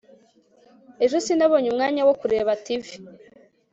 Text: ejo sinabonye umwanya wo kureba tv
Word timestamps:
ejo 1.03 1.17
sinabonye 1.25 1.67
umwanya 1.69 2.01
wo 2.07 2.13
kureba 2.21 2.51
tv 2.65 2.85